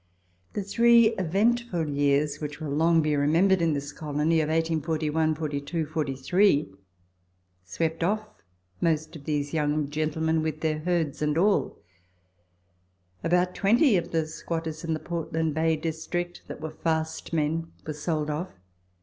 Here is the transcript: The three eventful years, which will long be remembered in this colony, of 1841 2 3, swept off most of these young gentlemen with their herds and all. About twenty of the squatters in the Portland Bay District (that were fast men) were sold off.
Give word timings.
The 0.53 0.63
three 0.63 1.09
eventful 1.19 1.87
years, 1.87 2.41
which 2.41 2.59
will 2.59 2.71
long 2.71 3.03
be 3.03 3.15
remembered 3.15 3.61
in 3.61 3.73
this 3.73 3.91
colony, 3.91 4.41
of 4.41 4.49
1841 4.49 5.35
2 5.63 5.85
3, 6.15 6.73
swept 7.63 8.03
off 8.03 8.27
most 8.81 9.15
of 9.15 9.25
these 9.25 9.53
young 9.53 9.87
gentlemen 9.91 10.41
with 10.41 10.61
their 10.61 10.79
herds 10.79 11.21
and 11.21 11.37
all. 11.37 11.77
About 13.23 13.53
twenty 13.53 13.95
of 13.95 14.09
the 14.11 14.25
squatters 14.25 14.83
in 14.83 14.95
the 14.95 14.99
Portland 14.99 15.53
Bay 15.53 15.75
District 15.75 16.41
(that 16.47 16.59
were 16.61 16.71
fast 16.83 17.31
men) 17.31 17.71
were 17.85 17.93
sold 17.93 18.31
off. 18.31 18.53